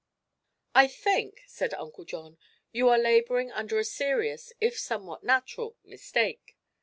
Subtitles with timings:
[0.73, 2.39] "I think," said Uncle John,
[2.71, 6.57] "you are laboring under a serious, if somewhat natural, mistake.